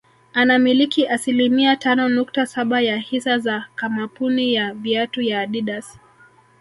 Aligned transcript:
Anamiliki 0.33 1.07
asilimia 1.07 1.75
tano 1.75 2.09
nukta 2.09 2.45
saba 2.45 2.81
ya 2.81 2.97
hisa 2.97 3.37
za 3.37 3.65
kamapuni 3.75 4.53
ya 4.53 4.73
viatu 4.73 5.21
ya 5.21 5.41
Adidas 5.41 5.99